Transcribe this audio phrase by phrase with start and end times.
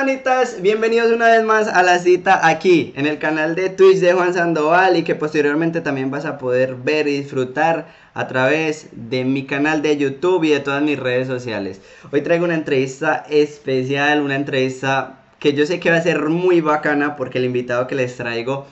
[0.00, 0.62] panitas?
[0.62, 4.32] Bienvenidos una vez más a la cita aquí en el canal de Twitch de Juan
[4.32, 9.44] Sandoval y que posteriormente también vas a poder ver y disfrutar a través de mi
[9.44, 11.82] canal de YouTube y de todas mis redes sociales.
[12.10, 16.62] Hoy traigo una entrevista especial, una entrevista que yo sé que va a ser muy
[16.62, 18.66] bacana porque el invitado que les traigo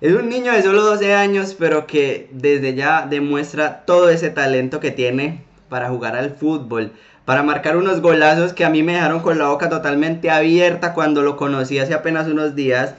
[0.00, 4.80] es un niño de solo 12 años, pero que desde ya demuestra todo ese talento
[4.80, 6.92] que tiene para jugar al fútbol,
[7.26, 11.22] para marcar unos golazos que a mí me dejaron con la boca totalmente abierta cuando
[11.22, 12.94] lo conocí hace apenas unos días,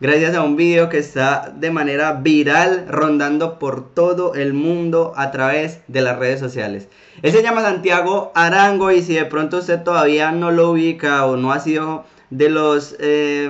[0.00, 5.30] gracias a un video que está de manera viral rondando por todo el mundo a
[5.30, 6.88] través de las redes sociales.
[7.22, 11.36] Él se llama Santiago Arango y si de pronto usted todavía no lo ubica o
[11.36, 13.48] no ha sido de los, eh,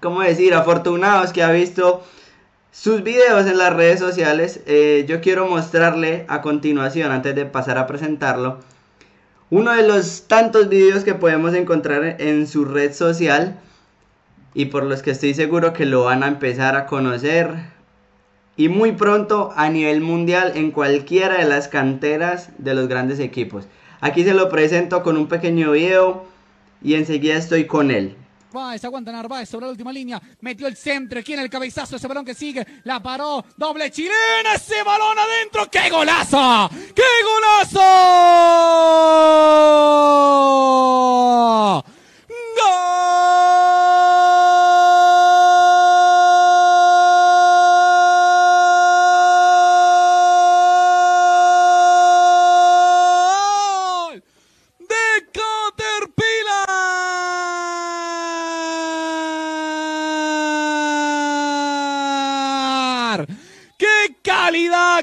[0.00, 2.02] ¿cómo decir?, afortunados que ha visto
[2.72, 7.78] sus videos en las redes sociales, eh, yo quiero mostrarle a continuación, antes de pasar
[7.78, 8.58] a presentarlo,
[9.50, 13.58] uno de los tantos videos que podemos encontrar en su red social
[14.54, 17.54] y por los que estoy seguro que lo van a empezar a conocer
[18.56, 23.66] y muy pronto a nivel mundial en cualquiera de las canteras de los grandes equipos.
[24.00, 26.24] Aquí se lo presento con un pequeño video
[26.82, 28.16] y enseguida estoy con él.
[28.50, 32.08] Narváez, aguanta Narváez sobre la última línea, metió el centro, aquí en el cabezazo, ese
[32.08, 36.68] balón que sigue, la paró, doble chilena, ese balón adentro, ¡qué golazo!
[36.94, 37.80] ¡Qué golazo!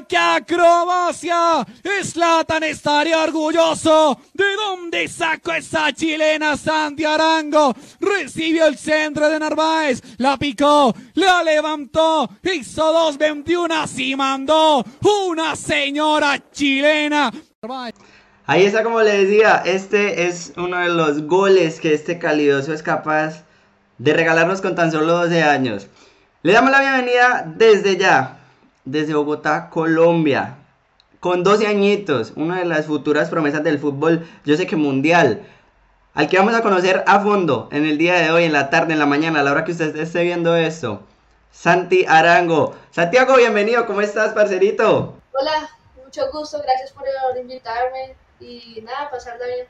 [0.06, 1.66] ¡Qué acrobacia!
[2.02, 4.20] Slatan estaría orgulloso.
[4.34, 7.74] ¿De dónde sacó esa chilena Santi Arango?
[7.98, 10.02] Recibió el centro de Narváez.
[10.18, 12.28] La picó, la levantó.
[12.42, 17.32] Hizo dos 21 y mandó una señora chilena.
[18.44, 22.82] Ahí está como le decía, este es uno de los goles que este calidoso es
[22.82, 23.44] capaz
[23.96, 25.86] de regalarnos con tan solo 12 años.
[26.42, 28.37] Le damos la bienvenida desde ya
[28.90, 30.56] desde Bogotá, Colombia,
[31.20, 35.42] con 12 añitos, una de las futuras promesas del fútbol, yo sé que mundial,
[36.14, 38.92] al que vamos a conocer a fondo en el día de hoy, en la tarde,
[38.92, 41.02] en la mañana, a la hora que usted esté viendo esto.
[41.52, 42.74] Santi Arango.
[42.90, 45.14] Santiago, bienvenido, ¿cómo estás, parcerito?
[45.32, 45.68] Hola,
[46.02, 47.04] mucho gusto, gracias por
[47.38, 49.66] invitarme y nada, pasarla bien.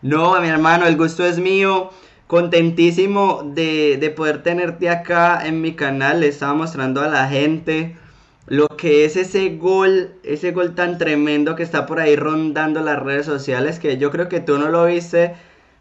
[0.00, 1.90] No, mi hermano, el gusto es mío
[2.26, 6.20] contentísimo de, de, poder tenerte acá en mi canal.
[6.20, 7.96] Le estaba mostrando a la gente
[8.46, 13.00] lo que es ese gol, ese gol tan tremendo que está por ahí rondando las
[13.00, 15.34] redes sociales, que yo creo que tú no lo viste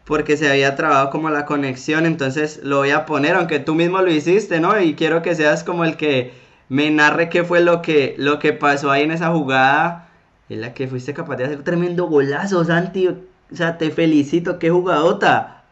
[0.05, 4.01] porque se había trabado como la conexión, entonces lo voy a poner, aunque tú mismo
[4.01, 4.79] lo hiciste, ¿no?
[4.79, 6.33] Y quiero que seas como el que
[6.69, 10.09] me narre qué fue lo que, lo que pasó ahí en esa jugada,
[10.49, 13.15] en la que fuiste capaz de hacer tremendo golazo, Santi, o
[13.53, 15.63] sea, te felicito, qué jugadota.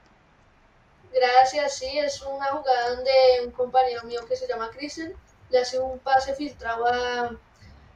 [1.13, 3.11] Gracias, sí, es una jugada donde
[3.45, 5.13] un compañero mío que se llama Cristian
[5.49, 7.31] le hace un pase filtrado a,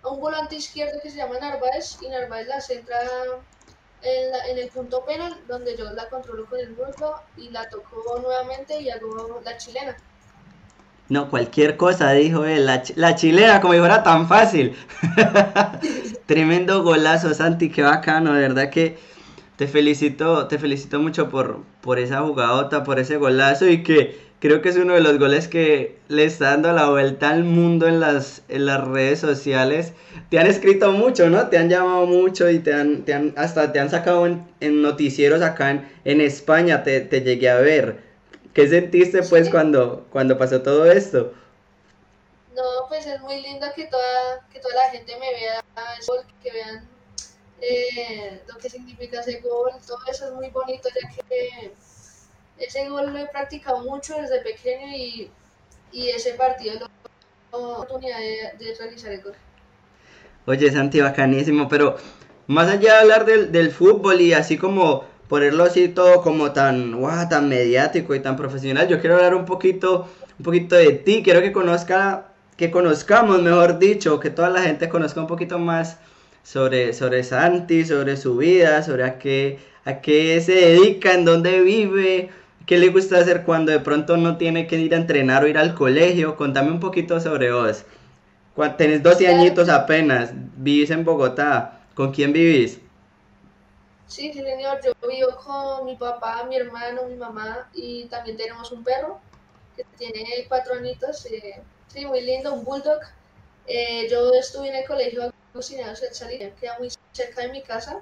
[0.06, 2.98] un volante izquierdo que se llama Narváez y Narváez la centra
[4.02, 8.82] en, el punto penal donde yo la controlo con el muslo y la tocó nuevamente
[8.82, 9.96] y hago la chilena.
[11.10, 12.66] No, cualquier cosa, dijo él.
[12.66, 14.76] La, la chilena, como si fuera tan fácil.
[16.26, 18.98] Tremendo golazo, Santi, qué bacano, de verdad que
[19.64, 24.62] te felicito, te felicito mucho por, por esa jugadota, por ese golazo y que creo
[24.62, 28.02] que es uno de los goles que le está dando la vuelta al mundo en
[28.02, 29.94] las, en las redes sociales.
[30.30, 31.48] Te han escrito mucho, ¿no?
[31.48, 35.42] Te han llamado mucho y te han, te han hasta te han sacado en, noticieros
[35.42, 38.00] acá en, en España, te, te, llegué a ver.
[38.54, 41.32] ¿Qué sentiste pues cuando, cuando pasó todo esto?
[42.54, 45.64] No, pues es muy lindo que toda, que toda la gente me vea,
[46.44, 46.93] que vean
[47.66, 51.72] eh, lo que significa ese gol, todo eso es muy bonito ya que
[52.58, 55.32] ese gol lo he practicado mucho desde pequeño y,
[55.94, 56.74] ese partido
[57.52, 59.34] lo la oportunidad de, realizar el gol.
[60.46, 61.96] Oye, Santi, bacanísimo, pero
[62.48, 67.30] más allá de hablar del, fútbol y así como ponerlo así todo como tan, wow,
[67.30, 71.42] tan mediático y tan profesional, yo quiero hablar un poquito, un poquito de ti, quiero
[71.42, 75.98] que conozca, que conozcamos, mejor dicho, que toda la gente conozca un poquito más
[76.44, 81.62] sobre, sobre Santi, sobre su vida, sobre a qué, a qué se dedica, en dónde
[81.62, 82.30] vive,
[82.66, 85.58] ¿Qué le gusta hacer cuando de pronto no tiene que ir a entrenar o ir
[85.58, 86.38] al colegio?
[86.38, 87.84] Contame un poquito sobre vos.
[88.78, 91.82] Tenés 12 añitos apenas, vivís en Bogotá.
[91.94, 92.80] ¿Con quién vivís?
[94.08, 94.80] Sí, sí, señor.
[94.84, 99.20] Yo vivo con mi papá, mi hermano, mi mamá y también tenemos un perro
[99.76, 101.26] que tiene cuatro añitos.
[101.26, 103.00] Eh, sí, muy lindo, un bulldog.
[103.68, 108.02] Eh, yo estuve en el colegio Agustiniano Salina, queda muy cerca de mi casa.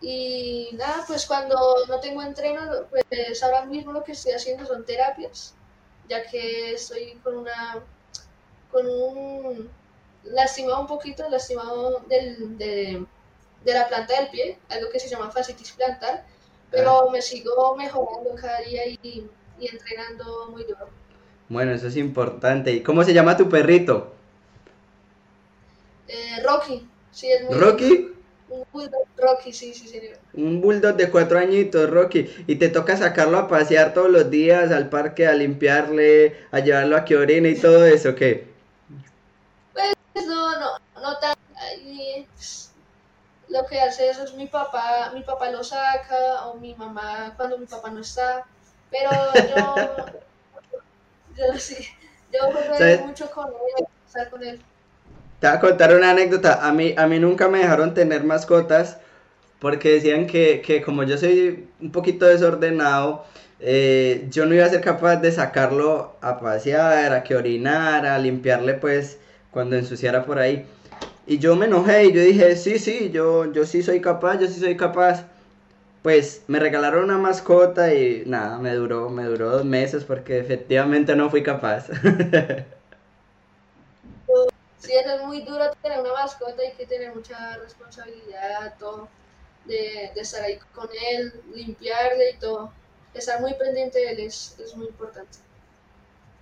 [0.00, 1.56] Y nada, pues cuando
[1.88, 5.54] no tengo entreno, pues ahora mismo lo que estoy haciendo son terapias,
[6.08, 7.82] ya que estoy con una,
[8.70, 9.70] con un,
[10.24, 13.04] lastimado un poquito, lastimado del, de,
[13.64, 16.24] de la planta del pie, algo que se llama fascitis plantar,
[16.70, 17.12] pero ah.
[17.12, 19.28] me sigo mejorando cada día y,
[19.58, 20.88] y entrenando muy duro.
[21.50, 22.72] Bueno, eso es importante.
[22.72, 24.14] ¿Y cómo se llama tu perrito?
[26.10, 26.88] Eh, Rocky.
[27.12, 28.14] Sí, muy ¿Rocky?
[28.48, 30.10] Un bulldog Rocky, sí, sí, sí.
[30.34, 32.28] Un bulldog de cuatro añitos, Rocky.
[32.48, 36.96] Y te toca sacarlo a pasear todos los días al parque, a limpiarle, a llevarlo
[36.96, 38.48] a que orine y todo eso, ¿qué?
[39.72, 40.70] Pues no, no,
[41.00, 41.36] no tan...
[43.48, 47.58] Lo que hace eso es mi papá, mi papá lo saca, o mi mamá cuando
[47.58, 48.44] mi papá no está.
[48.90, 49.74] Pero yo,
[51.36, 51.86] yo sí,
[52.32, 54.60] yo juego mucho con él, estar con él.
[55.40, 56.66] Te voy a contar una anécdota.
[56.66, 58.98] A mí, a mí nunca me dejaron tener mascotas
[59.58, 63.24] porque decían que, que como yo soy un poquito desordenado,
[63.58, 68.18] eh, yo no iba a ser capaz de sacarlo a pasear, a que orinara, a
[68.18, 69.18] limpiarle pues
[69.50, 70.66] cuando ensuciara por ahí.
[71.26, 74.46] Y yo me enojé y yo dije, sí, sí, yo, yo sí soy capaz, yo
[74.46, 75.26] sí soy capaz.
[76.02, 81.16] Pues me regalaron una mascota y nada, me duró, me duró dos meses porque efectivamente
[81.16, 81.88] no fui capaz.
[84.90, 89.08] Sí, es muy duro tener una mascota, hay que tener mucha responsabilidad, todo,
[89.64, 92.72] de, de estar ahí con él, limpiarle y todo.
[93.14, 95.38] Estar muy pendiente de él es, es muy importante.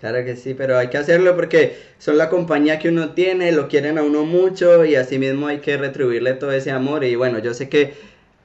[0.01, 3.69] Claro que sí, pero hay que hacerlo porque son la compañía que uno tiene, lo
[3.69, 7.05] quieren a uno mucho y así mismo hay que retribuirle todo ese amor.
[7.05, 7.95] Y bueno, yo sé que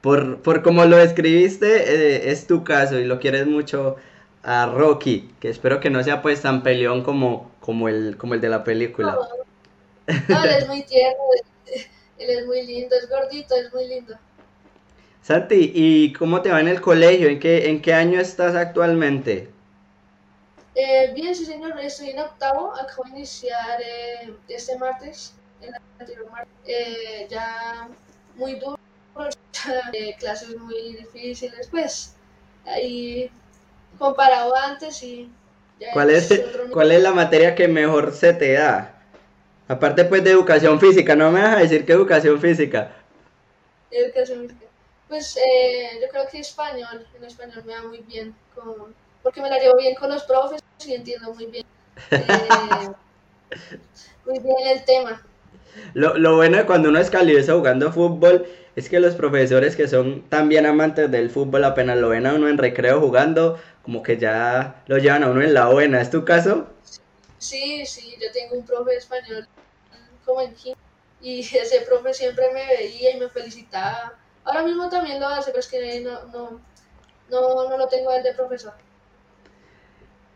[0.02, 3.96] por, por como lo escribiste, eh, es tu caso y lo quieres mucho
[4.42, 8.42] a Rocky, que espero que no sea pues tan peleón como, como, el, como el
[8.42, 9.12] de la película.
[9.12, 9.43] No,
[10.06, 11.18] él es muy tierno,
[12.18, 14.14] él es muy lindo, es gordito, es muy lindo.
[15.22, 17.28] Santi, ¿y cómo te va en el colegio?
[17.28, 19.48] ¿En qué, en qué año estás actualmente?
[20.74, 26.30] Eh, bien, sí señor, estoy en octavo, acabo de iniciar eh, este martes, el anterior
[26.30, 27.88] martes, eh, ya
[28.34, 28.78] muy duro,
[30.18, 32.16] clases muy difíciles, pues,
[32.66, 33.30] ahí
[33.98, 35.30] comparado antes y...
[35.92, 36.42] ¿Cuál es,
[36.72, 38.93] ¿Cuál es la materia que mejor se te da?
[39.68, 42.92] Aparte pues de educación física, no me vas a decir que educación física.
[43.90, 44.66] Educación física.
[45.08, 48.34] Pues eh, yo creo que español, en español me va muy bien,
[49.22, 51.64] porque me la llevo bien con los profes y entiendo muy bien,
[52.10, 52.88] eh,
[54.26, 55.22] muy bien el tema.
[55.92, 58.46] Lo, lo bueno de cuando uno es calidoso jugando fútbol
[58.76, 62.48] es que los profesores que son también amantes del fútbol apenas lo ven a uno
[62.48, 66.00] en recreo jugando, como que ya lo llevan a uno en la buena.
[66.00, 66.66] ¿Es tu caso?
[67.44, 69.46] Sí, sí, yo tengo un profe español
[70.24, 70.54] como en
[71.20, 74.14] y ese profe siempre me veía y me felicitaba.
[74.44, 76.60] Ahora mismo también lo hace, pero es que no, no,
[77.28, 78.72] no, no lo tengo él de profesor.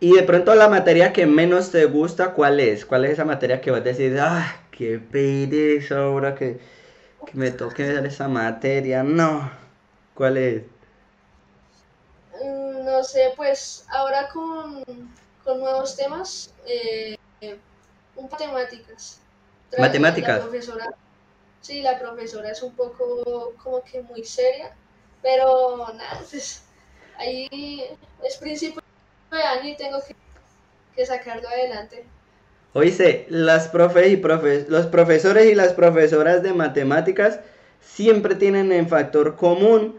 [0.00, 2.84] Y de pronto la materia que menos te gusta, ¿cuál es?
[2.84, 6.60] ¿Cuál es esa materia que vas a decir, ah, qué pereza ahora que,
[7.24, 9.02] que me toque ver esa materia?
[9.02, 9.50] No.
[10.14, 10.62] ¿Cuál es?
[12.44, 14.84] Mm, no sé, pues ahora con
[15.48, 17.16] con nuevos temas, eh,
[18.16, 19.18] un matemáticas.
[19.78, 20.36] ¿Matemáticas?
[20.36, 20.94] La profesora,
[21.62, 24.76] sí, la profesora es un poco como que muy seria,
[25.22, 26.64] pero nada, pues
[27.16, 27.80] ahí
[28.22, 28.82] es principio
[29.30, 30.14] de año y tengo que,
[30.94, 32.04] que sacarlo adelante.
[32.74, 37.40] Oíste, las profes y profes, los profesores y las profesoras de matemáticas
[37.80, 39.98] siempre tienen en factor común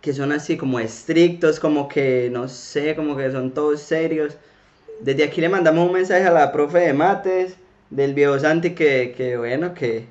[0.00, 4.38] que son así como estrictos, como que no sé, como que son todos serios.
[5.02, 7.56] Desde aquí le mandamos un mensaje a la profe de mates
[7.90, 10.06] del viejo Santi que, que bueno, que,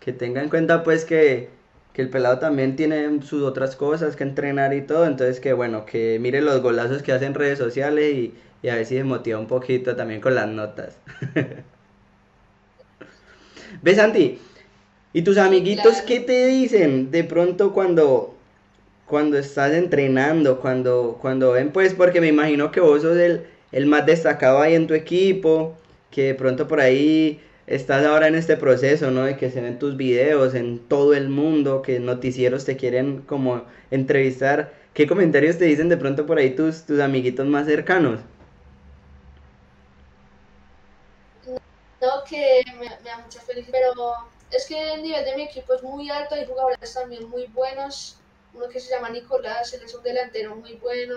[0.00, 1.48] que tenga en cuenta pues que,
[1.92, 5.86] que el pelado también tiene sus otras cosas que entrenar y todo, entonces que bueno,
[5.86, 9.04] que mire los golazos que hace en redes sociales y, y a ver si se
[9.04, 10.98] motiva un poquito también con las notas.
[13.82, 14.38] ¿Ves Santi?
[15.12, 18.34] ¿Y tus amiguitos qué te dicen de pronto cuando,
[19.06, 23.86] cuando estás entrenando, cuando, cuando ven pues, porque me imagino que vos sos el el
[23.86, 25.76] más destacado ahí en tu equipo,
[26.10, 29.24] que de pronto por ahí estás ahora en este proceso, ¿no?
[29.24, 33.64] De que se ven tus videos en todo el mundo, que noticieros te quieren como
[33.90, 34.72] entrevistar.
[34.94, 38.20] ¿Qué comentarios te dicen de pronto por ahí tus, tus amiguitos más cercanos?
[42.00, 44.14] no, que me, da mucha felicidad, pero
[44.50, 48.18] es que el nivel de mi equipo es muy alto, hay jugadores también muy buenos,
[48.52, 51.16] uno que se llama Nicolás, él es un delantero muy bueno,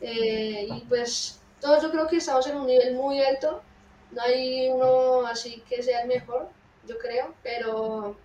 [0.00, 3.62] eh, y pues todos yo creo que estamos en un nivel muy alto,
[4.12, 6.48] no hay uno así que sea el mejor,
[6.86, 8.16] yo creo, pero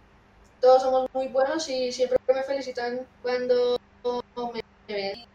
[0.62, 3.80] todos somos muy buenos y siempre me felicitan cuando
[4.54, 5.26] me ven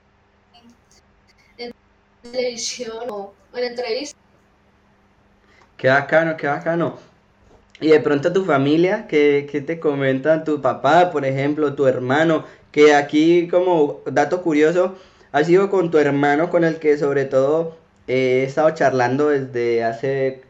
[1.59, 1.73] en
[2.23, 4.21] televisión o en entrevistas.
[5.77, 6.99] Qué bacano, qué bacano.
[7.81, 10.45] Y de pronto tu familia, ¿qué, te comentan?
[10.45, 14.97] Tu papá, por ejemplo, tu hermano, que aquí como dato curioso,
[15.31, 17.77] ha sido con tu hermano con el que sobre todo
[18.09, 20.43] he estado charlando desde hace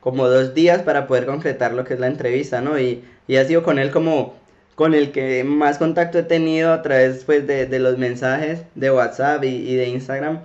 [0.00, 2.78] como dos días para poder concretar lo que es la entrevista, ¿no?
[2.78, 4.34] Y, y ha sido con él como
[4.76, 9.42] con el que más contacto he tenido a través pues, de, los mensajes de WhatsApp
[9.44, 10.40] y, y de Instagram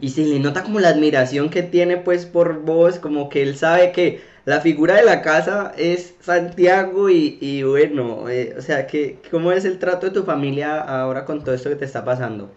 [0.00, 3.56] y se le nota como la admiración que tiene pues por vos, como que él
[3.56, 9.18] sabe que la figura de la casa es Santiago y, bueno, eh, o sea, que,
[9.30, 12.50] ¿cómo es el trato de tu familia ahora con todo esto que te está pasando?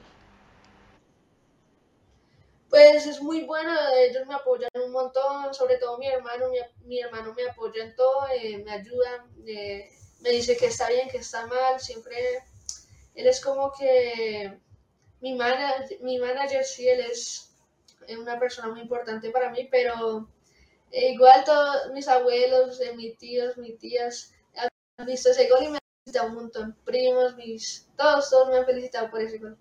[2.70, 6.48] Pues es muy bueno, ellos me apoyan un montón, sobre todo mi hermano,
[6.86, 11.10] mi, hermano me apoya en todo, eh, me ayuda, eh, me dice que está bien,
[11.10, 12.44] que está mal, siempre,
[13.16, 14.60] él es como que
[15.22, 17.56] mi manager, mi manager sí, él es
[18.20, 20.28] una persona muy importante para mí, pero
[20.92, 24.34] eh, igual todos mis abuelos, eh, mis tíos, mis tías
[24.98, 26.78] han visto ese gol y me han felicitado un montón.
[26.86, 29.58] Primos, mis, todos, todos me han felicitado por ese gol.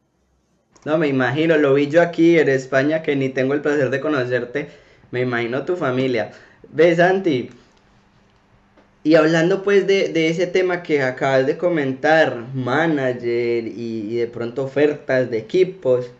[0.87, 3.99] No, me imagino, lo vi yo aquí en España que ni tengo el placer de
[3.99, 4.69] conocerte.
[5.11, 6.31] Me imagino tu familia.
[6.71, 7.51] ¿Ves, Santi?
[9.03, 15.29] Y hablando pues de, ese tema que acabas de comentar, manager y, de pronto ofertas
[15.29, 16.13] de equipos,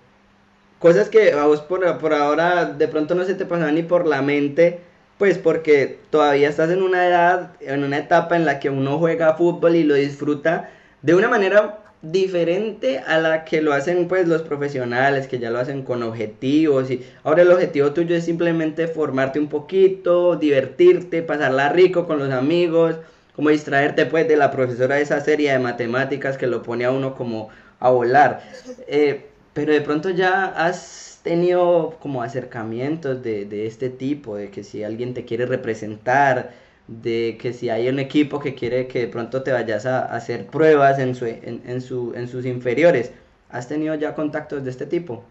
[0.81, 4.21] cosas que a vos por, ahora de pronto no se te pasan ni por la
[4.21, 4.81] mente,
[5.17, 9.35] pues porque todavía estás en una edad, en una etapa en la que uno juega
[9.35, 10.71] fútbol y lo disfruta
[11.03, 15.59] de una manera diferente a la que lo hacen pues los profesionales que ya lo
[15.59, 21.71] hacen con objetivos y ahora el objetivo tuyo es simplemente formarte un poquito, divertirte, pasarla
[21.71, 22.97] rico con los amigos,
[23.35, 26.91] como distraerte pues de la profesora de esa serie de matemáticas que lo pone a
[26.91, 27.49] uno como
[27.81, 28.43] a volar.
[28.87, 34.63] Eh, pero de pronto ya has tenido como acercamientos de, de este tipo, de que
[34.63, 36.53] si alguien te quiere representar,
[36.89, 40.47] de que si hay un equipo que quiere que de pronto te vayas a, hacer
[40.47, 43.13] pruebas en, su, en, su, en sus inferiores.
[43.51, 45.25] ¿Has tenido ya contactos de este tipo?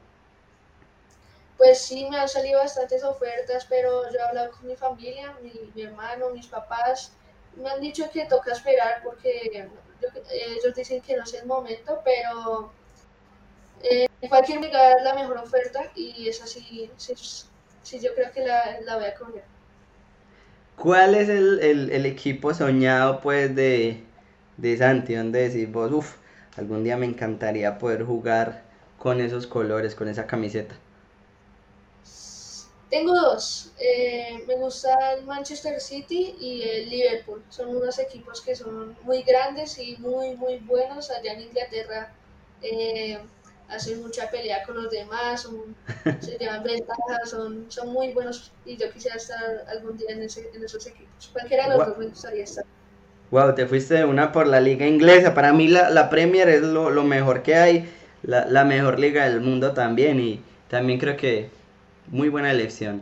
[1.58, 5.82] Pues sí, me han salido bastantes ofertas, pero yo he hablado con mi familia, mi,
[5.82, 7.14] hermano, mis papás.
[7.56, 9.70] Me han dicho que toca esperar porque
[10.30, 12.72] ellos dicen que no es el momento, pero
[13.84, 18.98] eh, cualquier me la mejor oferta y esa sí, sí, yo creo que la, la
[18.98, 19.55] voy a coger.
[20.78, 24.04] ¿Cuál es el, equipo soñado pues de,
[24.58, 25.16] de Santi?
[25.16, 26.16] Donde decís vos, uff,
[26.58, 28.64] algún día me encantaría poder jugar
[29.00, 30.76] con esos colores, con esa camiseta.
[32.90, 33.72] Tengo dos.
[33.80, 37.44] Eh, me gusta el Manchester City y el Liverpool.
[37.50, 42.14] Son unos equipos que son muy grandes y muy, muy buenos allá en Inglaterra.
[42.62, 43.20] Eh,
[43.70, 45.48] hacen mucha pelea con los demás,
[46.22, 50.88] se llevan ventajas, son, son muy buenos y yo quisiera estar algún día en, esos
[50.88, 51.30] equipos.
[51.34, 52.66] Cualquiera de los dos me gustaría estar.
[53.32, 55.34] Wow, te fuiste una por la liga inglesa.
[55.34, 57.90] Para mí la, la Premier es lo, lo, mejor que hay,
[58.24, 61.50] la, la, mejor liga del mundo también y también creo que
[62.08, 63.02] muy buena elección.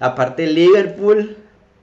[0.00, 1.36] Aparte Liverpool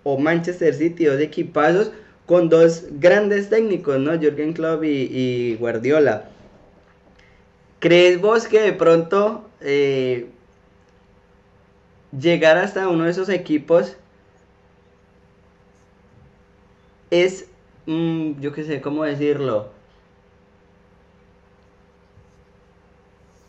[0.03, 1.91] o Manchester City, dos equipazos
[2.27, 4.17] con dos grandes técnicos, ¿no?
[4.17, 6.25] Jürgen Klopp y, y Guardiola.
[7.81, 10.29] ¿Crees vos que de pronto eh,
[12.11, 13.97] llegar hasta uno de esos equipos
[17.09, 17.47] es,
[17.87, 19.71] mm, yo qué sé, ¿cómo decirlo?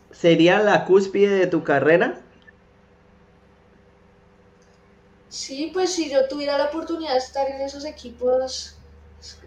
[0.09, 2.19] ¿Sería la cúspide de tu carrera?
[5.29, 8.77] Sí, pues si yo tuviera la oportunidad de estar en esos equipos,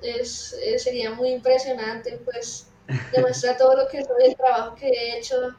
[0.01, 2.69] es, sería muy impresionante, pues
[3.13, 5.55] demuestra todo lo que soy, el trabajo que he hecho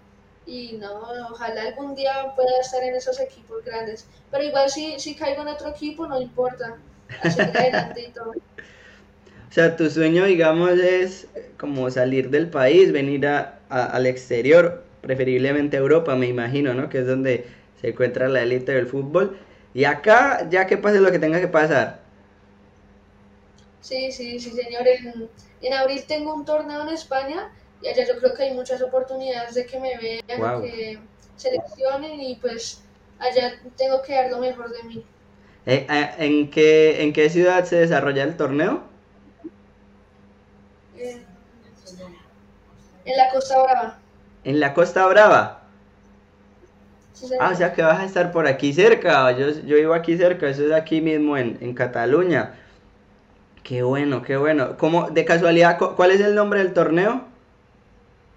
[0.47, 4.07] y no, ojalá algún día pueda estar en esos equipos grandes.
[4.31, 6.77] Pero igual si, si caigo en otro equipo, no importa.
[9.49, 15.77] O sea, tu sueño, digamos, es como salir del país, venir a, al exterior, preferiblemente
[15.77, 16.89] a Europa, me imagino, ¿no?
[16.89, 17.47] Que es donde
[17.81, 19.37] se encuentra la élite del fútbol.
[19.73, 21.99] Y acá, ya que pase lo que tenga que pasar.
[23.87, 24.85] Sí, sí, sí, señor.
[25.61, 27.49] En abril tengo un torneo en España
[27.81, 30.99] y allá yo creo que hay muchas oportunidades de que me vean, que
[31.37, 32.83] seleccionen y pues
[33.17, 35.05] allá tengo que dar lo mejor de mí.
[35.65, 38.83] Eh, eh, ¿En qué, ¿En qué ciudad se desarrolla el torneo?
[40.97, 41.25] En,
[43.05, 43.99] en la Costa Brava.
[44.43, 45.63] En la Costa Brava.
[47.13, 47.27] Sí.
[47.39, 49.31] Ah, o sea que vas a estar por aquí cerca.
[49.31, 52.53] Yo, yo vivo aquí cerca, eso es aquí mismo en, en Cataluña.
[53.67, 54.77] Qué bueno, qué bueno.
[54.77, 57.25] ¿Cómo, de casualidad, cu- cuál es el nombre del torneo?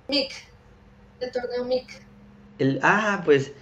[0.08, 0.30] MIC.
[1.20, 1.88] El torneo MIC.
[2.58, 3.52] El, ah, pues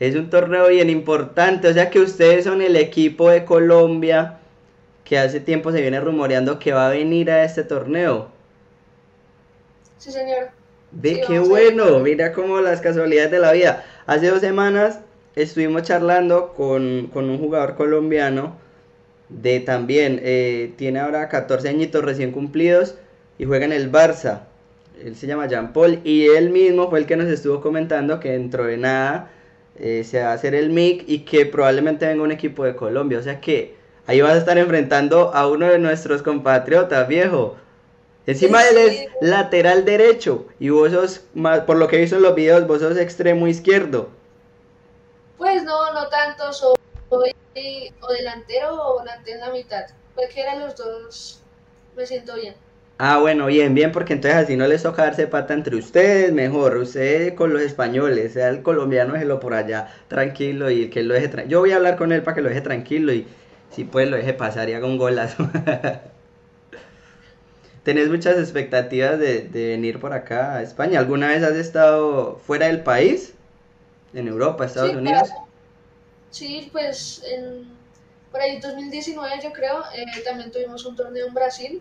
[0.00, 1.68] es un torneo bien importante.
[1.68, 4.38] O sea que ustedes son el equipo de Colombia
[5.04, 8.30] que hace tiempo se viene rumoreando que va a venir a este torneo.
[9.98, 10.50] Sí, señor.
[10.92, 13.84] Ve Sí, qué bueno, mira cómo las casualidades de la vida.
[14.06, 15.00] Hace dos semanas
[15.34, 18.56] estuvimos charlando con, con un jugador colombiano
[19.28, 22.94] de también, eh, tiene ahora 14 añitos recién cumplidos
[23.38, 24.40] y juega en el Barça.
[25.04, 28.32] Él se llama Jean Paul y él mismo fue el que nos estuvo comentando que
[28.32, 29.30] dentro de nada
[29.78, 33.18] eh, se va a hacer el MIC y que probablemente venga un equipo de Colombia.
[33.18, 33.74] O sea que
[34.06, 37.56] ahí vas a estar enfrentando a uno de nuestros compatriotas, viejo.
[38.26, 39.06] Encima él es Sí.
[39.20, 42.80] lateral derecho y vos sos, más, por lo que he visto en los videos, vos
[42.80, 44.08] sos extremo izquierdo.
[45.38, 46.52] Pues no, no tanto.
[46.52, 46.74] Soy
[47.10, 49.84] o delantero o volante en la mitad.
[50.14, 51.46] Cualquiera de los dos
[51.94, 52.56] me siento bien.
[52.98, 56.78] Ah, bueno, bien, bien, porque entonces así no les toca darse pata entre ustedes, mejor,
[56.78, 61.28] usted con los españoles, sea el colombiano, déjelo por allá tranquilo y que lo deje
[61.28, 61.50] tranquilo.
[61.52, 63.26] Yo voy a hablar con él para que lo deje tranquilo y
[63.68, 65.46] si puede lo deje pasar y haga un golazo.
[67.82, 70.98] ¿Tenés muchas expectativas de, de venir por acá a España?
[70.98, 73.34] ¿Alguna vez has estado fuera del país?
[74.14, 75.02] ¿En Europa, Estados Sí, Unidos?
[75.02, 75.45] claro.
[76.36, 77.66] Sí, pues en,
[78.30, 81.80] por ahí 2019 yo creo, eh, también tuvimos un torneo en Brasil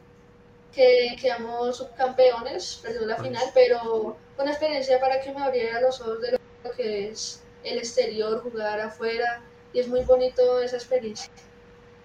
[0.73, 3.27] que quedamos subcampeones, perdimos la Pues.
[3.27, 6.31] final, pero fue una experiencia para que me abriera los ojos de
[6.63, 9.41] lo que es el exterior, jugar afuera,
[9.73, 11.29] y es muy bonito esa experiencia.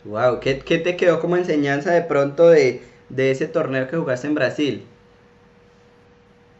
[0.02, 4.26] Wow, ¿qué, qué te quedó como enseñanza de pronto de, de ese torneo que jugaste
[4.26, 4.88] en Brasil?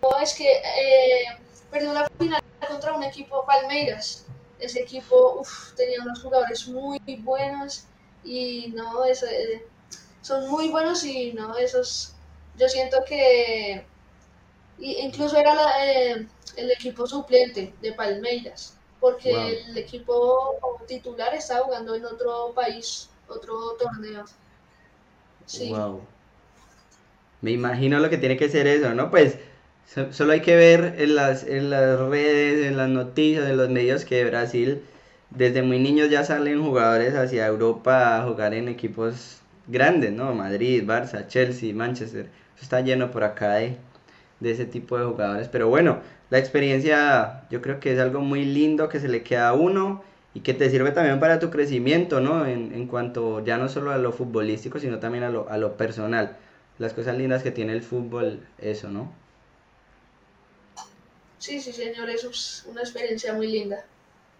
[0.02, 1.24] No, es que eh,
[1.68, 4.29] perdió la final contra un equipo Palmeiras.
[4.60, 7.84] Ese equipo uf, tenía unos jugadores muy buenos
[8.24, 9.62] y no, eso, eh,
[10.22, 12.12] son muy buenos y no, esos,
[12.56, 13.86] yo siento que
[14.78, 19.48] incluso era la, eh, el equipo suplente de Palmeiras, porque Wow.
[19.68, 24.24] el equipo titular estaba jugando en otro país, otro torneo.
[25.46, 25.70] Sí.
[25.70, 26.00] Wow.
[27.42, 29.10] Me imagino lo que tiene que ser eso, ¿no?
[29.10, 29.38] Pues
[30.11, 34.05] solo hay que ver en las, en las redes, en las noticias, en los medios
[34.05, 34.83] que Brasil
[35.31, 40.35] desde muy niños ya salen jugadores hacia Europa a jugar en equipos grandes, ¿no?
[40.35, 42.26] Madrid, Barça, Chelsea, Manchester.
[42.57, 43.76] Eso está lleno por acá de,
[44.40, 45.48] de ese tipo de jugadores.
[45.48, 46.00] Pero bueno,
[46.31, 50.03] la experiencia yo creo que es algo muy lindo que se le queda a uno
[50.35, 52.46] y que te sirve también para tu crecimiento, ¿no?
[52.46, 55.76] En, en cuanto ya no solo a lo futbolístico, sino también a lo, a lo
[55.76, 56.37] personal.
[56.79, 59.12] Las cosas lindas que tiene el fútbol, eso, ¿no?
[61.40, 63.85] Sí, sí, señor, eso es una experiencia muy linda.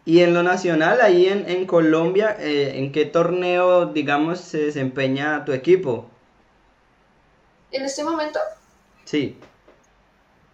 [0.05, 5.45] Y en lo nacional, ahí en, en Colombia, eh, ¿en qué torneo, digamos, se desempeña
[5.47, 6.11] tu equipo?
[7.73, 8.39] En este momento
[9.05, 9.41] Sí.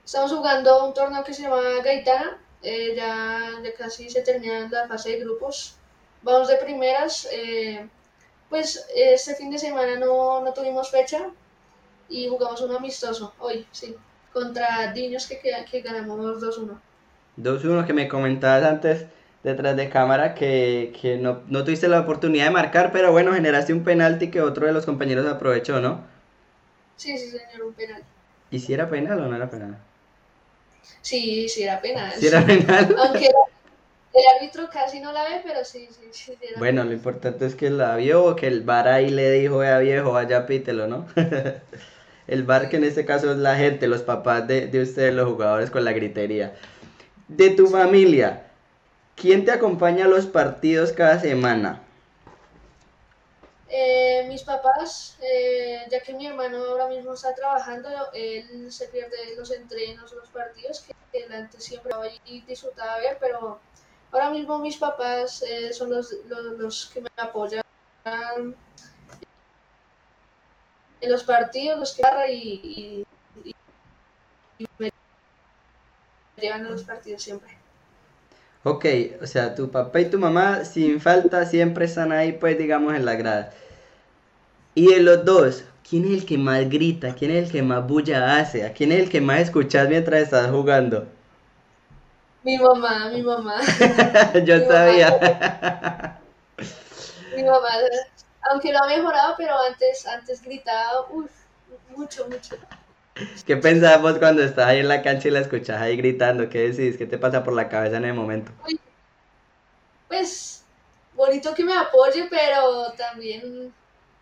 [0.05, 2.43] Estamos jugando un torneo que se llama Gaitana.
[2.63, 5.81] eh, ya, ya casi se termina la fase de grupos.
[6.23, 7.27] Vamos de primeras.
[7.33, 7.89] eh,
[8.49, 11.35] pues este fin de semana no, no tuvimos fecha
[12.09, 13.97] y jugamos un amistoso hoy, sí,
[14.37, 16.79] contra Diños que, que, que ganamos 2-1.
[17.39, 19.07] 2-1 que me comentabas antes
[19.43, 23.73] detrás de cámara que, que no, no tuviste la oportunidad de marcar, pero bueno, generaste
[23.73, 26.05] un penalti que otro de los compañeros aprovechó, ¿no?
[26.97, 28.03] Sí, sí, señor, un penal.
[28.51, 29.79] ¿Y si era penal o no era penal?
[31.01, 32.13] Sí, sí, era penal.
[32.13, 32.95] Si era penal.
[33.07, 36.35] Aunque el árbitro casi no la ve, pero sí, sí, sí.
[36.37, 39.31] sí era Bueno, lo importante es que la vio o que el VAR ahí le
[39.31, 41.07] dijo, vea viejo, vaya pítelo, ¿no?
[42.27, 45.29] El VAR que en este caso es la gente, los papás de, de ustedes, los
[45.29, 46.57] jugadores con la gritería.
[47.29, 48.47] De tu familia,
[49.15, 51.83] ¿quién te acompaña a los partidos cada semana?
[53.69, 59.17] Eh, mis papás, eh, ya que mi hermano ahora mismo está trabajando, él se pierde
[59.37, 63.59] los entrenos, los partidos que él antes siempre iba y disfrutaba ver, pero
[64.13, 67.63] ahora mismo mis papás eh, son los, los, los que me apoyan
[71.01, 73.05] en los partidos, los que agarra y,
[73.45, 73.55] y,
[74.59, 74.91] y me
[76.37, 77.59] llevan a los partidos siempre.
[78.65, 78.85] Ok,
[79.23, 83.05] o sea, tu papá y tu mamá sin falta siempre están ahí, pues digamos, en
[83.07, 83.53] la grada.
[84.77, 87.17] Y de los dos, ¿quién es el que más grita?
[87.17, 88.65] ¿Quién es el que más bulla hace?
[88.65, 91.09] ¿A quién es el que más escuchas mientras estás jugando?
[92.45, 93.59] Mi mamá, mi mamá.
[94.47, 94.97] Yo Mi mamá.
[95.01, 95.19] sabía.
[97.35, 97.71] Mi mamá,
[98.51, 101.31] aunque lo ha mejorado, pero antes, antes gritaba, uff,
[101.97, 102.57] mucho, mucho.
[103.47, 106.51] ¿Qué pensabas vos cuando estás ahí en la cancha y la escuchas ahí gritando?
[106.51, 106.99] ¿Qué decís?
[106.99, 108.53] ¿Qué te pasa por la cabeza en el momento?
[110.09, 110.63] Pues,
[111.15, 113.75] bonito que me apoye, pero también un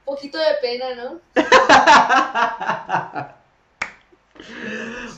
[0.05, 1.21] poquito de pena, ¿no?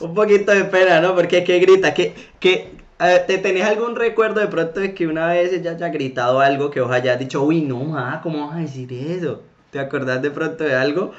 [0.01, 1.15] un poquito de pena, ¿no?
[1.15, 1.93] Porque ¿qué grita?
[1.93, 6.39] ¿Qué, qué, ¿Te tenés algún recuerdo de pronto de que una vez ella haya gritado
[6.39, 9.43] algo que vos hayas dicho, uy, no, ah, ¿cómo vas a decir eso?
[9.71, 11.13] ¿Te acordás de pronto de algo?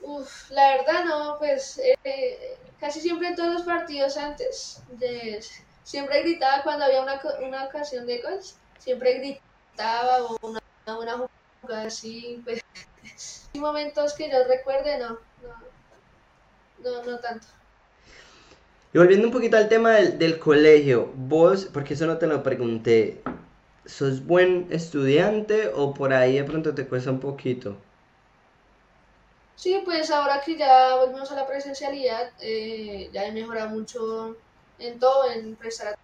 [0.00, 5.40] Uf, la verdad no, pues eh, casi siempre en todos los partidos antes, de,
[5.82, 8.38] siempre gritaba cuando había una, una ocasión de gol,
[8.78, 11.26] siempre gritaba o una, una
[11.60, 12.60] jugada así, pues,
[13.54, 15.54] momentos que yo recuerde, no, no,
[16.78, 17.48] no, no tanto.
[18.92, 22.42] Y volviendo un poquito al tema del, del, colegio, vos, porque eso no te lo
[22.42, 23.20] pregunté,
[23.84, 27.76] ¿sos buen estudiante o por ahí de pronto te cuesta un poquito?
[29.56, 34.36] Sí, pues ahora que ya volvimos a la presencialidad, eh, ya he mejorado mucho
[34.78, 35.98] en todo, en prestar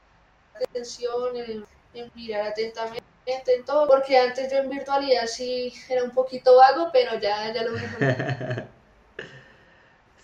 [0.54, 6.10] atención, en, en, mirar atentamente, en todo, porque antes yo en virtualidad sí era un
[6.10, 8.66] poquito vago, pero ya, ya lo mejoré.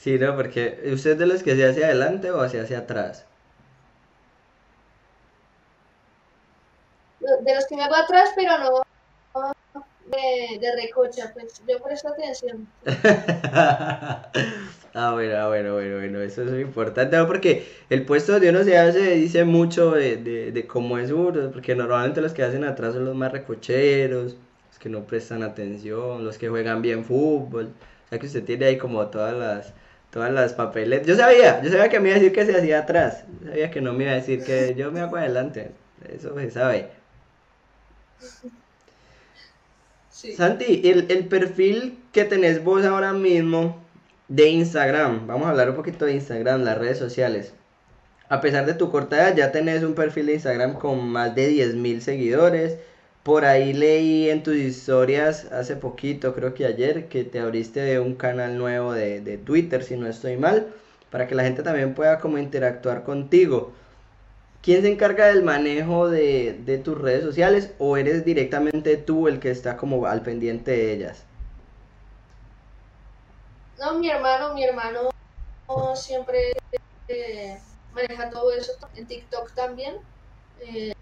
[0.01, 3.25] Sí, no, porque ¿usted es de los que se hacia adelante o hacia hacia atrás?
[7.45, 8.83] De los que me hago atrás, pero no
[10.07, 12.67] de, de recocha, pues yo presto atención.
[12.85, 14.31] ah,
[15.13, 17.27] bueno, ah, bueno, bueno, bueno, eso es muy importante, ¿no?
[17.27, 21.51] porque el puesto de uno se hace, dice mucho de, de, de cómo es uno,
[21.53, 24.37] porque normalmente los que hacen atrás son los más recocheros,
[24.69, 27.75] los que no prestan atención, los que juegan bien fútbol,
[28.07, 29.75] o sea que usted tiene ahí como todas las
[30.11, 31.07] todas las papeles.
[31.07, 33.25] Yo sabía, yo sabía que me iba a decir que se hacía atrás.
[33.41, 35.71] Yo sabía que no me iba a decir que yo me hago adelante.
[36.09, 36.89] Eso se sabe.
[40.11, 43.83] Santi, el, el, perfil que tenés vos ahora mismo
[44.29, 47.55] de Instagram, vamos a hablar un poquito de Instagram, las redes sociales.
[48.29, 51.51] A pesar de tu corta edad, ya tenés un perfil de Instagram con más de
[51.51, 52.77] 10.000 seguidores.
[53.23, 58.01] Por ahí leí en tus historias hace poquito, creo que ayer, que te abriste de
[58.01, 60.69] un canal nuevo de, de Twitter, si no estoy mal,
[61.11, 63.73] para que la gente también pueda como interactuar contigo.
[64.63, 69.41] ¿Quién se encarga del manejo de, de, tus redes sociales o eres directamente tú el
[69.41, 71.25] que está como al pendiente de ellas?
[73.79, 75.11] No, mi hermano, mi hermano
[75.95, 76.53] siempre
[77.09, 77.59] eh,
[77.93, 79.97] maneja todo eso en TikTok también.
[80.61, 80.93] Eh,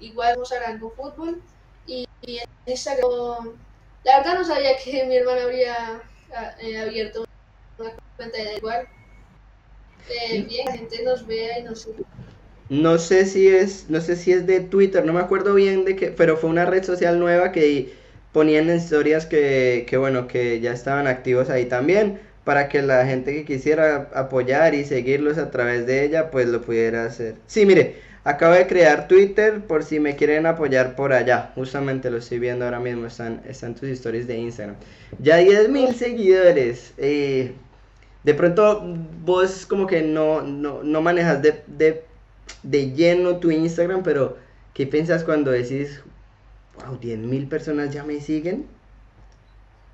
[0.00, 1.40] igual vamos a fútbol.
[1.86, 3.56] Y, y, en Instagram
[4.04, 6.02] la verdad no sabía que mi hermano habría
[6.60, 7.26] eh, abierto
[7.78, 8.88] una cuenta de igual.
[10.08, 11.88] Eh, bien la gente nos vea y nos
[12.68, 15.96] no sé si es no sé si es de Twitter no me acuerdo bien de
[15.96, 17.92] qué pero fue una red social nueva que
[18.32, 23.34] ponían historias que, que bueno que ya estaban activos ahí también para que la gente
[23.34, 27.34] que quisiera apoyar y seguirlos a través de ella pues lo pudiera hacer.
[27.46, 31.52] Sí mire Acabo de crear Twitter por si me quieren apoyar por allá.
[31.54, 33.06] Justamente lo estoy viendo ahora mismo.
[33.06, 34.76] Están, están tus historias de Instagram.
[35.18, 36.92] Ya 10.000 seguidores.
[36.98, 37.54] Eh,
[38.22, 38.82] de pronto
[39.24, 42.04] vos como que no, no, no manejas de, de,
[42.62, 44.36] de, lleno tu Instagram, pero
[44.74, 46.02] ¿qué piensas cuando decís,
[46.74, 48.68] wow, 10.000 personas ya me siguen?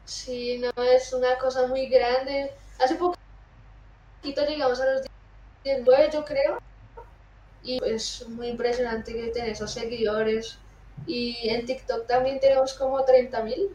[0.04, 2.50] Sí, no, es una cosa muy grande.
[2.80, 5.02] Hace poquito llegamos a los
[5.62, 6.58] 19, yo creo
[7.66, 10.58] y es muy impresionante que tener esos seguidores.
[11.06, 13.68] Y en TikTok también tenemos como 30 mil.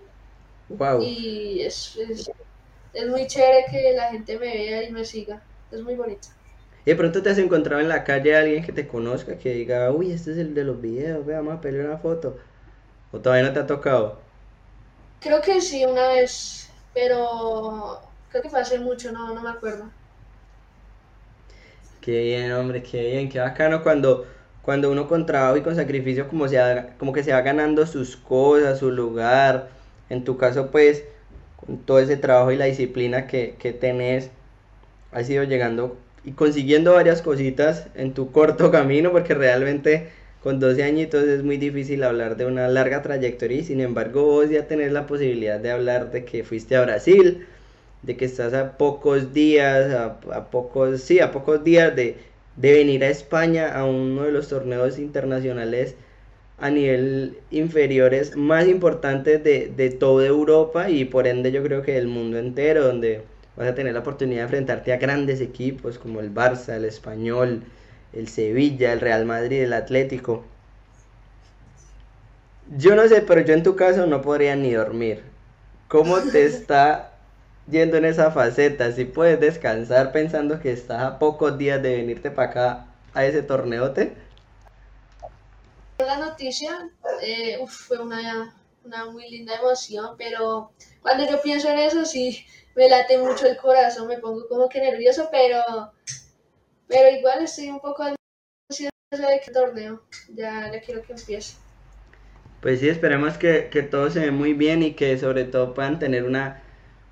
[0.69, 1.01] Wow.
[1.01, 2.31] Y es, es,
[2.93, 5.41] es, muy chévere que la gente me vea y me siga.
[5.71, 6.29] Es muy bonito.
[6.85, 9.53] ¿Y de pronto te has encontrado en la calle a alguien que te conozca, que
[9.53, 12.37] diga, uy, este es el de los videos, veamos a pelear una foto?
[13.11, 14.19] ¿O todavía no te ha tocado?
[15.19, 19.91] Creo que sí, una vez, pero creo que fue hace mucho, no, no me acuerdo.
[22.01, 24.25] Qué bien, hombre, qué bien, qué bacano cuando,
[24.63, 26.57] cuando uno con trabajo y con sacrificio como, se
[26.97, 29.69] como que se va ganando sus cosas, su lugar.
[30.09, 31.03] En tu caso, pues,
[31.57, 34.31] con todo ese trabajo y la disciplina que, que tenés,
[35.11, 40.09] has ido llegando y consiguiendo varias cositas en tu corto camino, porque realmente
[40.43, 44.67] con 12 añitos es muy difícil hablar de una larga trayectoria sin embargo vos ya
[44.67, 47.45] tenés la posibilidad de hablar de que fuiste a Brasil,
[48.03, 52.17] de que estás a pocos días, a, pocos, sí, a pocos días de,
[52.55, 55.95] de, venir a España a uno de los torneos internacionales
[56.57, 61.93] a nivel inferiores más importantes de, de toda Europa y por ende yo creo que
[61.93, 63.23] del mundo entero, donde
[63.55, 67.63] vas a tener la oportunidad de enfrentarte a grandes equipos como el Barça, el Español,
[68.13, 70.43] el Sevilla, el Real Madrid, el Atlético.
[72.77, 75.21] Yo no sé, pero yo en tu caso no podría ni dormir.
[75.87, 77.10] ¿Cómo te está
[77.69, 78.91] yendo en esa faceta?
[78.91, 83.43] Si puedes descansar pensando que estás a pocos días de venirte para acá a ese
[83.43, 84.13] torneote.
[85.99, 86.89] La noticia
[87.21, 90.71] eh, fue una, una muy linda emoción, pero
[91.01, 92.45] cuando yo pienso en eso sí
[92.75, 95.61] me late mucho el corazón, me pongo como que nervioso, pero,
[96.87, 101.55] pero igual estoy un poco ansioso de que torneo, ya, ya quiero que empiece.
[102.61, 105.99] Pues sí, esperemos que, que todo se ve muy bien y que sobre todo puedan
[105.99, 106.61] tener una,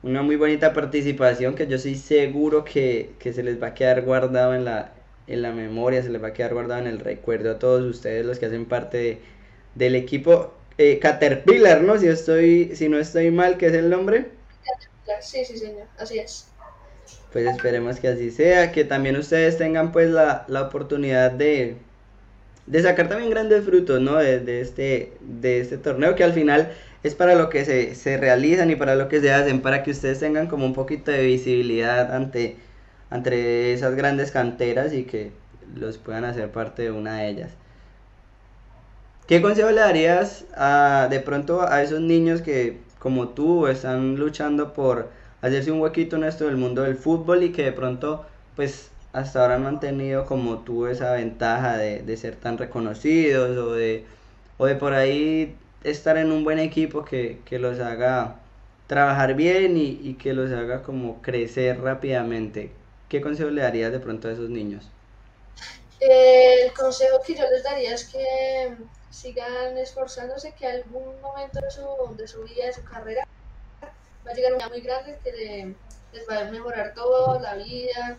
[0.03, 4.01] una muy bonita participación que yo soy seguro que, que se les va a quedar
[4.03, 4.93] guardado en la,
[5.27, 8.25] en la memoria, se les va a quedar guardado en el recuerdo a todos ustedes
[8.25, 9.21] los que hacen parte
[9.75, 11.97] del equipo eh, Caterpillar, ¿no?
[11.97, 14.31] Si estoy, si no estoy mal, ¿qué es el nombre?
[14.63, 16.55] Caterpillar, sí, sí, señor, así es.
[17.31, 21.77] Pues esperemos que así sea, que también ustedes tengan pues la, la oportunidad de,
[22.67, 24.17] de sacar también grandes frutos, ¿no?
[24.17, 28.17] De, de, este, de este torneo que al final es para lo que se, se
[28.17, 31.23] realizan y para lo que se hacen, para que ustedes tengan como un poquito de
[31.25, 32.57] visibilidad ante
[33.11, 35.31] entre esas grandes canteras y que
[35.75, 37.51] los puedan hacer parte de una de ellas.
[39.27, 44.73] ¿Qué consejo le darías a, de pronto a esos niños que, como tú, están luchando
[44.73, 45.09] por
[45.41, 49.41] hacerse un huequito en esto del mundo del fútbol y que de pronto, pues, hasta
[49.41, 54.05] ahora han tenido como tú esa ventaja de, de ser tan reconocidos o de,
[54.57, 58.35] o de por ahí estar en un buen equipo que, que los haga
[58.87, 62.71] trabajar bien y, y, que los haga como crecer rápidamente?
[63.07, 64.89] ¿Qué consejo le darías de pronto a esos niños?
[65.99, 68.75] Eh, el consejo que yo les daría es que
[69.09, 73.27] sigan esforzándose, que algún momento de su, de su vida, de su carrera,
[73.83, 75.75] va a llegar una muy grande que le,
[76.13, 78.17] les va a mejorar todo, la vida,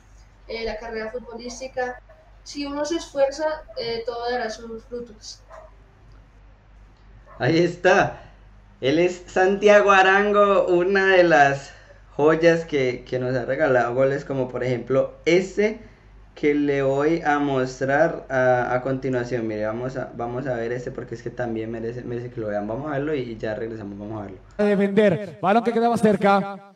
[0.48, 2.00] eh, la carrera futbolística.
[2.42, 5.40] Si uno se esfuerza, eh, todo dará sus frutos.
[7.40, 8.20] Ahí está.
[8.82, 11.72] Él es Santiago Arango, una de las
[12.14, 15.80] joyas que, que, nos ha regalado goles como por ejemplo este
[16.34, 19.46] que le voy a mostrar a, a, continuación.
[19.46, 22.48] Mire, vamos a, vamos a ver este porque es que también merece, merece que lo
[22.48, 22.68] vean.
[22.68, 24.38] Vamos a verlo y ya regresamos, vamos a verlo.
[24.58, 26.74] Defender, balón que quedaba cerca,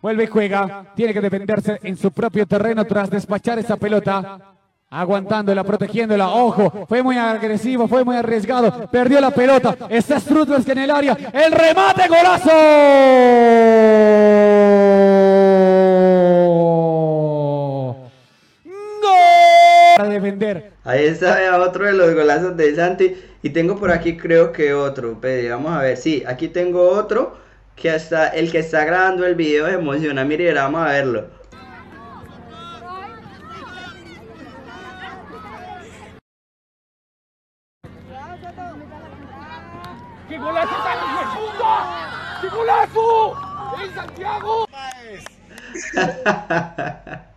[0.00, 4.55] vuelve y juega, tiene que defenderse en su propio terreno tras despachar esa pelota.
[4.96, 10.78] Aguantándola, protegiéndola, ojo, fue muy agresivo, fue muy arriesgado, perdió la pelota, está Strutberg en
[10.78, 12.50] el área, el remate, golazo.
[19.96, 20.72] para defender.
[20.84, 23.16] Ahí está otro de los golazos de Santi.
[23.42, 25.20] Y tengo por aquí creo que otro.
[25.20, 25.96] Pede, vamos a ver.
[25.96, 27.38] Sí, aquí tengo otro.
[27.74, 30.24] Que hasta el que está grabando el video se emociona.
[30.24, 31.26] Mire, vamos a verlo.
[40.28, 40.98] ¡Qué golazo tan
[41.36, 42.06] puta!
[43.82, 44.66] ¡En Santiago!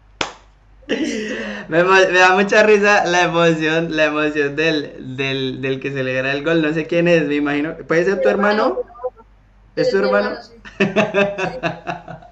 [1.67, 6.43] me, me, da mucha risa la emoción, la emoción del, del, del, que celebra el
[6.43, 6.61] gol.
[6.61, 7.75] No sé quién es, me imagino.
[7.87, 8.79] ¿Puede ser tu hermano?
[9.75, 10.37] ¿Es tu hermano?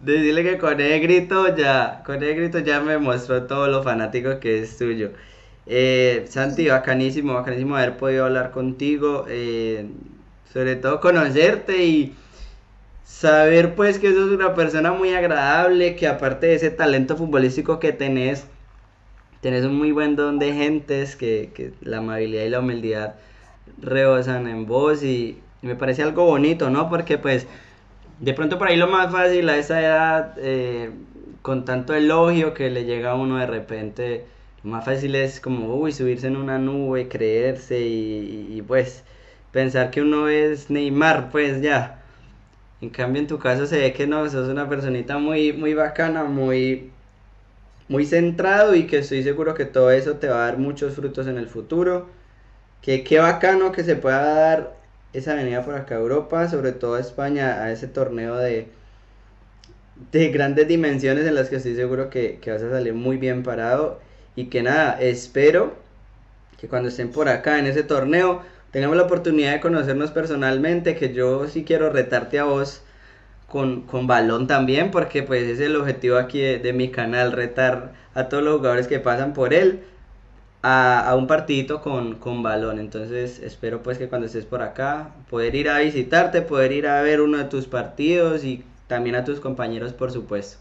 [0.00, 4.40] Decirle que con ese grito ya, con ese grito ya me mostró todo lo fanático
[4.40, 5.12] que es tuyo.
[5.66, 9.88] Eh, Santi, bacanísimo, bacanísimo haber podido hablar contigo, eh,
[10.52, 12.14] sobre todo conocerte y
[13.04, 17.92] saber pues que sos una persona muy agradable, que aparte de ese talento futbolístico que
[17.92, 18.46] tenés,
[19.40, 23.14] tenés un muy buen don de gentes, que, que la amabilidad y la humildad
[23.80, 26.88] rebosan en vos y, me parece algo bonito, ¿no?
[26.88, 27.46] Porque pues
[28.18, 30.90] de pronto por ahí lo más fácil a esa edad, eh,
[31.42, 34.24] con tanto elogio que le llega a uno de repente,
[34.64, 39.04] lo más fácil es como, uy, subirse en una nube, creerse y, y pues
[39.52, 42.02] pensar que uno es Neymar, pues ya.
[42.80, 46.24] En cambio, en tu caso se ve que no, sos una personita muy, muy bacana,
[46.24, 46.90] muy,
[47.88, 51.26] muy centrado y que estoy seguro que todo eso te va a dar muchos frutos
[51.26, 52.08] en el futuro.
[52.82, 54.76] Que qué bacano que se pueda dar
[55.12, 58.68] esa venida por acá a Europa, sobre todo a España, a ese torneo de,
[60.12, 63.42] de grandes dimensiones en las que estoy seguro que, que vas a salir muy bien
[63.42, 64.00] parado.
[64.36, 65.74] Y que nada, espero
[66.58, 71.12] que cuando estén por acá en ese torneo tengamos la oportunidad de conocernos personalmente, que
[71.12, 72.82] yo sí quiero retarte a vos
[73.48, 78.28] con, con balón también, porque pues es el objetivo aquí de, mi canal, retar a
[78.28, 79.84] todos los jugadores que pasan por él
[80.62, 82.78] a, a un partidito con, con, balón.
[82.78, 87.02] Entonces espero pues que cuando estés por acá, poder ir a visitarte, poder ir a
[87.02, 90.58] ver uno de tus partidos y también a tus compañeros, por supuesto.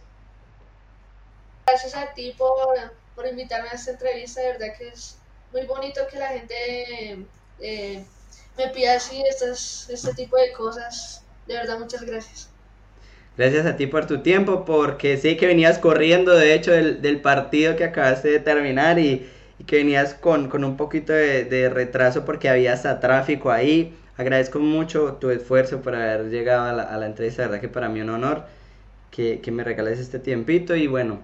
[1.67, 2.75] Gracias a ti por,
[3.15, 5.19] por invitarme a esta entrevista, de verdad que es
[5.51, 7.25] muy bonito que la gente
[7.61, 8.03] eh,
[8.57, 11.23] me pide así estas, este tipo de cosas.
[11.47, 12.49] De verdad, muchas gracias.
[13.37, 17.21] Gracias a ti por tu tiempo, porque sé que venías corriendo, de hecho, del, del
[17.21, 21.69] partido que acabaste de terminar y, y que venías con, con un poquito de, de,
[21.69, 23.95] retraso porque había hasta tráfico ahí.
[24.17, 27.87] Agradezco mucho tu esfuerzo por haber llegado a la, a la entrevista, verdad que para
[27.87, 28.43] mí un honor
[29.11, 31.19] que, que me regales este tiempito y bueno,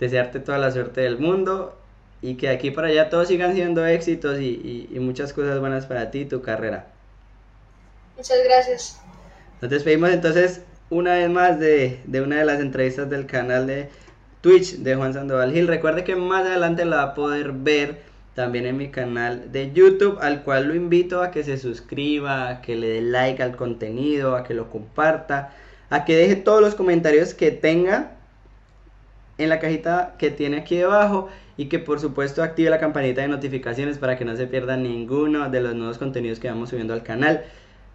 [0.00, 1.78] desearte toda la suerte del mundo
[2.24, 5.84] y que aquí para allá todos sigan siendo éxitos y, y, y muchas cosas buenas
[5.84, 6.86] para ti y tu carrera.
[8.16, 8.98] Muchas gracias.
[9.60, 13.90] Nos despedimos entonces una vez más de, de, una de las entrevistas del canal de
[14.40, 15.68] Twitch de Juan Sandoval Gil.
[15.68, 18.00] Recuerde que más adelante la va a poder ver
[18.34, 22.62] también en mi canal de YouTube, al cual lo invito a que se suscriba, a
[22.62, 25.52] que le dé like al contenido, a que lo comparta,
[25.90, 28.12] a que deje todos los comentarios que tenga
[29.36, 33.28] en la cajita que tiene aquí debajo y que por supuesto active la campanita de
[33.28, 37.02] notificaciones para que no se pierda ninguno de los nuevos contenidos que vamos subiendo al
[37.02, 37.44] canal.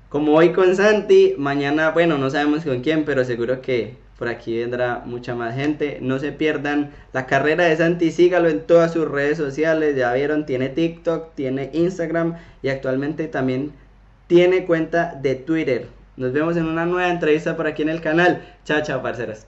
[0.10, 4.58] Como hoy con Santi, mañana, bueno, no sabemos con quién, pero seguro que por aquí
[4.58, 6.00] vendrá mucha más gente.
[6.02, 9.95] No se pierdan la carrera de Santi, sígalo en todas sus redes sociales.
[9.95, 13.72] Ya vieron, tiene TikTok, tiene Instagram y actualmente también
[14.28, 15.88] tiene cuenta de Twitter.
[16.17, 18.41] Nos vemos en una nueva entrevista por aquí en el canal.
[18.65, 19.45] Chao, chao, parceros.